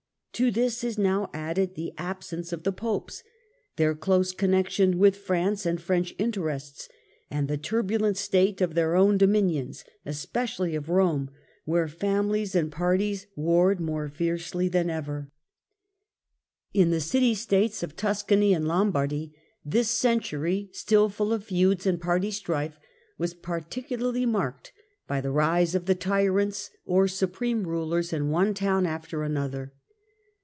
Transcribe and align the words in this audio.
To 0.35 0.49
this 0.49 0.83
is 0.83 0.97
now 0.97 1.29
added 1.35 1.75
the 1.75 1.93
absence 1.99 2.51
of 2.51 2.63
the 2.63 2.71
Popes, 2.71 3.21
their 3.75 3.93
close 3.93 4.31
connection 4.31 4.97
with 4.97 5.15
France 5.17 5.67
and 5.67 5.79
French 5.79 6.15
interests, 6.17 6.89
and 7.29 7.47
the 7.47 7.59
turbulent 7.59 8.17
state 8.17 8.59
of 8.59 8.73
their 8.73 8.95
own 8.95 9.19
dominions, 9.19 9.83
especially 10.03 10.73
of 10.73 10.89
Rome 10.89 11.29
where 11.65 11.87
families 11.87 12.55
and 12.55 12.71
parties 12.71 13.27
warred 13.35 13.79
more 13.79 14.09
fiercely 14.09 14.67
than 14.67 14.89
ever. 14.89 15.29
70 16.73 16.79
ITALY, 16.79 16.81
1313 16.81 16.81
11578 16.81 16.81
71 16.81 16.81
In 16.81 16.91
the 16.91 17.09
City 17.11 17.35
States 17.35 17.83
of 17.83 17.95
Tuscany 17.95 18.53
and 18.55 18.67
Lombardy, 18.67 19.33
this 19.63 19.91
century, 19.91 20.69
still 20.71 21.09
full 21.09 21.31
of 21.33 21.43
feuds 21.43 21.85
and 21.85 22.01
party 22.01 22.31
strife, 22.31 22.79
was 23.19 23.35
particu 23.35 23.95
larly 23.99 24.27
marked 24.27 24.71
by 25.05 25.21
the 25.21 25.29
rise 25.29 25.75
of 25.75 25.85
"tyrants," 25.99 26.71
or 26.87 27.07
supreme 27.07 27.57
Tyrants 27.57 27.67
rulers, 27.69 28.11
in 28.11 28.31
one 28.31 28.55
town 28.55 28.87
after 28.87 29.21
another. 29.21 29.73